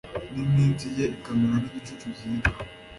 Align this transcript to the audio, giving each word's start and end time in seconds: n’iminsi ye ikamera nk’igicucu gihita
n’iminsi 0.35 0.85
ye 0.97 1.05
ikamera 1.15 1.55
nk’igicucu 1.61 2.05
gihita 2.15 2.51